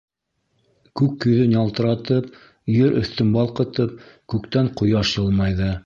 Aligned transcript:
Күк 1.01 1.27
йөҙөн 1.31 1.53
ялтыратып, 1.55 2.41
ер 2.79 2.99
өҫтөн 3.03 3.31
балҡытып, 3.39 3.97
күктән 4.35 4.77
ҡояш 4.83 5.19
йылмайҙы. 5.23 5.75